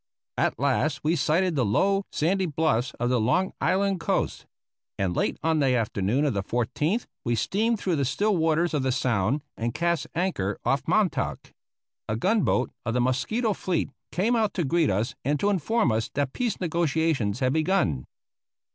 At 0.39 0.57
last 0.57 1.01
we 1.03 1.15
sighted 1.15 1.55
the 1.55 1.63
low, 1.63 2.05
sandy 2.11 2.47
bluffs 2.47 2.91
of 2.99 3.11
the 3.11 3.19
Long 3.21 3.53
Island 3.61 3.99
coast, 3.99 4.47
and 4.97 5.15
late 5.15 5.37
on 5.43 5.59
the 5.59 5.75
afternoon 5.75 6.25
of 6.25 6.33
the 6.33 6.41
14th 6.41 7.05
we 7.23 7.35
steamed 7.35 7.77
through 7.79 7.97
the 7.97 8.03
still 8.05 8.35
waters 8.35 8.73
of 8.73 8.81
the 8.81 8.91
Sound 8.91 9.43
and 9.55 9.75
cast 9.75 10.07
anchor 10.15 10.57
off 10.65 10.87
Montauk. 10.87 11.53
A 12.09 12.15
gun 12.15 12.41
boat 12.41 12.71
of 12.83 12.95
the 12.95 12.99
Mosquito 12.99 13.53
fleet 13.53 13.91
came 14.11 14.35
out 14.35 14.55
to 14.55 14.63
greet 14.63 14.89
us 14.89 15.13
and 15.23 15.39
to 15.39 15.51
inform 15.51 15.91
us 15.91 16.09
that 16.15 16.33
peace 16.33 16.59
negotiations 16.59 17.39
had 17.39 17.53
begun. 17.53 18.07